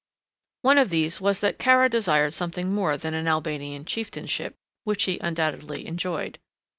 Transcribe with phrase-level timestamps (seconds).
[0.63, 5.19] One of these was that Kara desired something more than an Albanian chieftainship, which he
[5.21, 6.39] undoubtedly enjoyed.